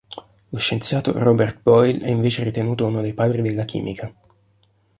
[0.49, 4.11] Lo scienziato Robert Boyle è invece ritenuto uno dei padri della Chimica.